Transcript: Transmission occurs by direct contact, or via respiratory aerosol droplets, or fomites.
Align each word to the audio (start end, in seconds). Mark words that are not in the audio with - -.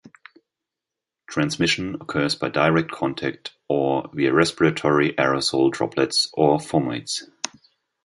Transmission 1.29 1.93
occurs 2.01 2.33
by 2.33 2.49
direct 2.49 2.89
contact, 2.89 3.51
or 3.67 4.09
via 4.13 4.33
respiratory 4.33 5.13
aerosol 5.13 5.71
droplets, 5.71 6.27
or 6.33 6.57
fomites. 6.57 7.29